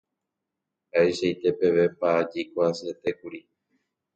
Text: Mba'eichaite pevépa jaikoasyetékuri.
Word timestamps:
Mba'eichaite 0.87 1.49
pevépa 1.59 2.09
jaikoasyetékuri. 2.31 3.39